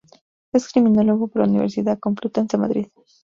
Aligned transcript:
Es 0.51 0.67
criminólogo 0.71 1.27
por 1.27 1.43
la 1.43 1.47
Universidad 1.47 1.99
Complutense 1.99 2.57
de 2.57 2.61
Madrid. 2.61 2.87